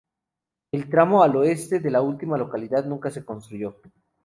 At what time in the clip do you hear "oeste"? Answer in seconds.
1.35-1.79